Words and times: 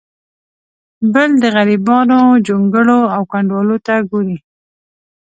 بل 1.13 1.29
د 1.41 1.43
غریبانو 1.55 2.19
جونګړو 2.47 2.99
او 3.15 3.21
کنډوالو 3.31 3.77
ته 3.85 3.95
ګوري. 4.09 4.37